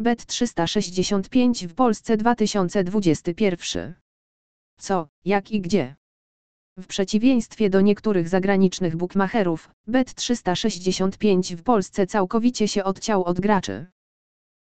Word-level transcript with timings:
Bet 0.00 0.26
365 0.26 1.66
w 1.66 1.74
Polsce 1.74 2.16
2021. 2.16 3.94
Co, 4.78 5.08
jak 5.24 5.50
i 5.50 5.60
gdzie? 5.60 5.96
W 6.78 6.86
przeciwieństwie 6.86 7.70
do 7.70 7.80
niektórych 7.80 8.28
zagranicznych 8.28 8.96
bookmacherów, 8.96 9.70
Bet 9.86 10.14
365 10.14 11.54
w 11.54 11.62
Polsce 11.62 12.06
całkowicie 12.06 12.68
się 12.68 12.84
odciął 12.84 13.24
od 13.24 13.40
graczy. 13.40 13.86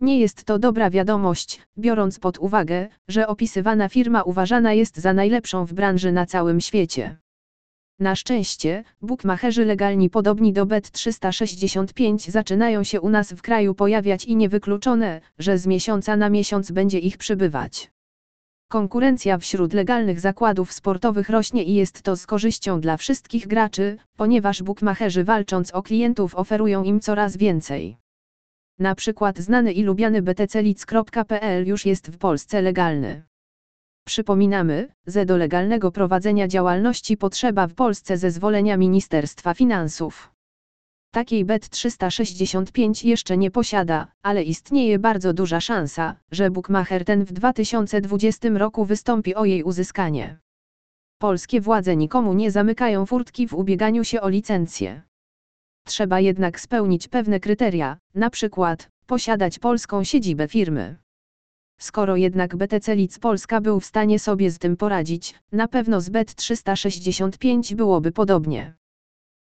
Nie 0.01 0.21
jest 0.21 0.45
to 0.45 0.59
dobra 0.59 0.91
wiadomość, 0.91 1.63
biorąc 1.79 2.19
pod 2.19 2.39
uwagę, 2.39 2.89
że 3.09 3.27
opisywana 3.27 3.89
firma 3.89 4.23
uważana 4.23 4.73
jest 4.73 4.97
za 4.97 5.13
najlepszą 5.13 5.65
w 5.65 5.73
branży 5.73 6.13
na 6.13 6.27
całym 6.27 6.61
świecie. 6.61 7.17
Na 8.01 8.17
szczęście, 8.17 8.85
bukmacherzy 9.03 9.65
legalni 9.65 10.11
podobni 10.11 10.53
do 10.53 10.67
Bet365 10.67 12.31
zaczynają 12.31 12.85
się 12.85 13.01
u 13.01 13.09
nas 13.09 13.33
w 13.33 13.43
kraju 13.43 13.75
pojawiać 13.75 14.25
i 14.25 14.37
niewykluczone, 14.37 15.21
że 15.39 15.59
z 15.59 15.67
miesiąca 15.67 16.17
na 16.17 16.31
miesiąc 16.31 16.71
będzie 16.71 16.99
ich 16.99 17.17
przybywać. 17.17 17.91
Konkurencja 18.69 19.39
wśród 19.39 19.73
legalnych 19.73 20.21
zakładów 20.21 20.73
sportowych 20.73 21.29
rośnie 21.29 21.65
i 21.65 21.75
jest 21.75 22.03
to 22.03 22.17
z 22.17 22.27
korzyścią 22.27 22.81
dla 22.81 22.97
wszystkich 22.97 23.47
graczy, 23.47 23.99
ponieważ 24.17 24.63
bukmacherzy 24.63 25.25
walcząc 25.25 25.71
o 25.71 25.83
klientów 25.83 26.35
oferują 26.35 26.85
im 26.85 27.01
coraz 27.01 27.37
więcej. 27.37 27.97
Na 28.79 28.95
przykład 28.95 29.39
znany 29.39 29.73
i 29.73 29.83
lubiany 29.83 30.23
btclic.pl 30.23 31.67
już 31.67 31.87
jest 31.87 32.11
w 32.11 32.19
Polsce 32.19 32.63
legalny. 32.63 33.23
Przypominamy, 34.09 34.89
że 35.07 35.27
do 35.27 35.37
legalnego 35.37 35.93
prowadzenia 35.93 36.49
działalności 36.49 37.17
potrzeba 37.17 37.67
w 37.67 37.75
Polsce 37.75 38.19
zezwolenia 38.19 38.77
Ministerstwa 38.77 39.55
Finansów. 39.55 40.31
Takiej 41.13 41.45
BET 41.45 41.69
365 41.69 43.05
jeszcze 43.05 43.37
nie 43.37 43.51
posiada, 43.51 44.09
ale 44.23 44.43
istnieje 44.43 44.99
bardzo 44.99 45.33
duża 45.33 45.61
szansa, 45.61 46.17
że 46.31 46.51
Bookmacher 46.51 47.05
ten 47.05 47.25
w 47.25 47.33
2020 47.33 48.49
roku 48.49 48.85
wystąpi 48.85 49.35
o 49.35 49.45
jej 49.45 49.63
uzyskanie. 49.63 50.39
Polskie 51.19 51.61
władze 51.61 51.97
nikomu 51.97 52.35
nie 52.35 52.51
zamykają 52.51 53.07
furtki 53.07 53.47
w 53.47 53.55
ubieganiu 53.55 54.05
się 54.05 54.21
o 54.21 54.29
licencję. 54.29 55.03
Trzeba 55.87 56.21
jednak 56.21 56.61
spełnić 56.61 57.09
pewne 57.09 57.41
kryteria, 57.41 57.99
na 58.15 58.31
przykład 58.31 58.89
posiadać 59.07 59.59
polską 59.59 60.05
siedzibę 60.05 60.49
firmy. 60.49 60.97
Skoro 61.79 62.17
jednak 62.17 62.57
BTC 62.57 62.97
Lic 62.97 63.19
Polska 63.19 63.61
był 63.61 63.81
w 63.81 63.85
stanie 63.85 64.19
sobie 64.19 64.51
z 64.51 64.59
tym 64.59 64.77
poradzić, 64.77 65.35
na 65.53 65.69
pewno 65.69 66.01
z 66.01 66.09
BET 66.11 66.35
365 66.35 67.75
byłoby 67.75 68.13
podobnie. 68.13 68.75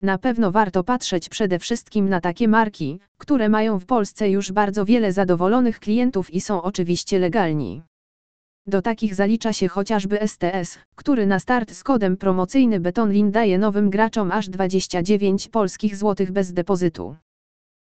Na 0.02 0.18
pewno 0.18 0.52
warto 0.52 0.84
patrzeć 0.84 1.28
przede 1.28 1.58
wszystkim 1.58 2.08
na 2.08 2.20
takie 2.20 2.48
marki, 2.48 3.00
które 3.18 3.48
mają 3.48 3.78
w 3.78 3.86
Polsce 3.86 4.30
już 4.30 4.52
bardzo 4.52 4.84
wiele 4.84 5.12
zadowolonych 5.12 5.80
klientów 5.80 6.30
i 6.30 6.40
są 6.40 6.62
oczywiście 6.62 7.18
legalni. 7.18 7.82
Do 8.66 8.82
takich 8.82 9.14
zalicza 9.14 9.52
się 9.52 9.68
chociażby 9.68 10.18
STS, 10.28 10.78
który 10.94 11.26
na 11.26 11.38
start 11.38 11.72
z 11.72 11.84
kodem 11.84 12.16
promocyjny 12.16 12.80
Betonlin 12.80 13.30
daje 13.30 13.58
nowym 13.58 13.90
graczom 13.90 14.32
aż 14.32 14.48
29 14.48 15.48
polskich 15.48 15.96
złotych 15.96 16.32
bez 16.32 16.52
depozytu. 16.52 17.16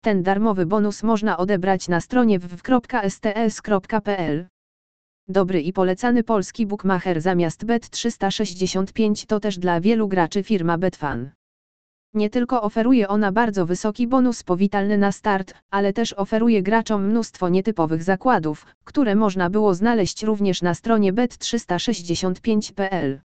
Ten 0.06 0.22
darmowy 0.22 0.66
bonus 0.66 1.02
można 1.02 1.36
odebrać 1.36 1.88
na 1.88 2.00
stronie 2.00 2.38
www.sts.pl. 2.38 4.46
Dobry 5.28 5.62
i 5.62 5.72
polecany 5.72 6.22
polski 6.22 6.66
bookmacher 6.66 7.20
zamiast 7.20 7.64
Bet365 7.64 9.26
to 9.26 9.40
też 9.40 9.58
dla 9.58 9.80
wielu 9.80 10.08
graczy 10.08 10.42
firma 10.42 10.78
Betfan. 10.78 11.30
Nie 12.14 12.30
tylko 12.30 12.62
oferuje 12.62 13.08
ona 13.08 13.32
bardzo 13.32 13.66
wysoki 13.66 14.06
bonus 14.06 14.42
powitalny 14.42 14.98
na 14.98 15.12
start, 15.12 15.54
ale 15.70 15.92
też 15.92 16.12
oferuje 16.12 16.62
graczom 16.62 17.06
mnóstwo 17.06 17.48
nietypowych 17.48 18.02
zakładów, 18.02 18.66
które 18.84 19.14
można 19.14 19.50
było 19.50 19.74
znaleźć 19.74 20.22
również 20.22 20.62
na 20.62 20.74
stronie 20.74 21.12
bet365.pl. 21.12 23.20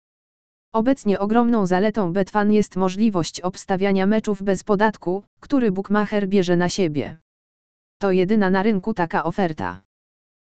Obecnie 0.72 1.18
ogromną 1.18 1.66
zaletą 1.66 2.12
Betfan 2.12 2.52
jest 2.52 2.76
możliwość 2.76 3.40
obstawiania 3.40 4.06
meczów 4.06 4.42
bez 4.42 4.64
podatku, 4.64 5.22
który 5.40 5.72
bookmacher 5.72 6.28
bierze 6.28 6.56
na 6.56 6.68
siebie. 6.68 7.16
To 7.98 8.10
jedyna 8.10 8.50
na 8.50 8.62
rynku 8.62 8.94
taka 8.94 9.24
oferta. 9.24 9.80